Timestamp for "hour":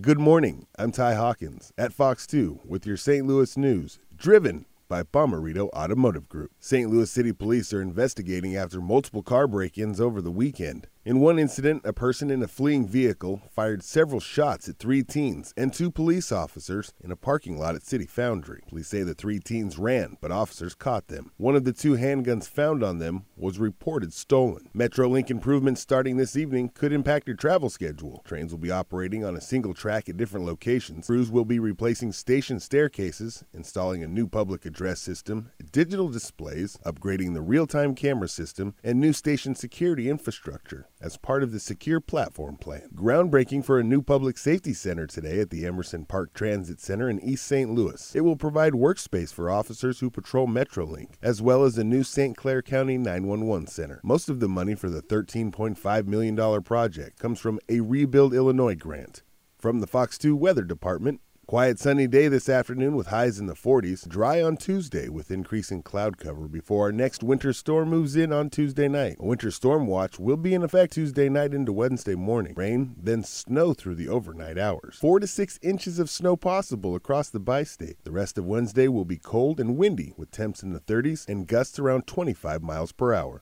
83.12-83.38